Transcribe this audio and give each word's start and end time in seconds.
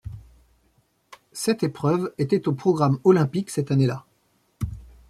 Sept 1.31 1.61
épreuves 1.61 2.11
étaient 2.17 2.47
au 2.47 2.53
programme 2.53 2.97
olympique 3.03 3.51
cette 3.51 3.69
année-là. 3.69 4.03